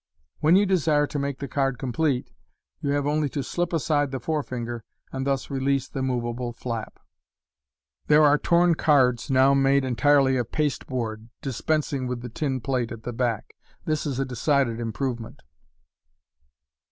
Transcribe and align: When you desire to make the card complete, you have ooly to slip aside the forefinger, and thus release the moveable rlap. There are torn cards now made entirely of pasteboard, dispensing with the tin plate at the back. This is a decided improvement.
When 0.39 0.55
you 0.55 0.65
desire 0.65 1.05
to 1.05 1.19
make 1.19 1.37
the 1.37 1.47
card 1.47 1.77
complete, 1.77 2.31
you 2.81 2.89
have 2.89 3.03
ooly 3.05 3.29
to 3.33 3.43
slip 3.43 3.71
aside 3.71 4.09
the 4.09 4.19
forefinger, 4.19 4.83
and 5.11 5.27
thus 5.27 5.51
release 5.51 5.87
the 5.87 6.01
moveable 6.01 6.53
rlap. 6.55 6.93
There 8.07 8.23
are 8.23 8.39
torn 8.39 8.73
cards 8.73 9.29
now 9.29 9.53
made 9.53 9.85
entirely 9.85 10.37
of 10.37 10.51
pasteboard, 10.51 11.29
dispensing 11.43 12.07
with 12.07 12.21
the 12.21 12.29
tin 12.29 12.61
plate 12.61 12.91
at 12.91 13.03
the 13.03 13.13
back. 13.13 13.53
This 13.85 14.07
is 14.07 14.17
a 14.19 14.25
decided 14.25 14.79
improvement. 14.79 15.43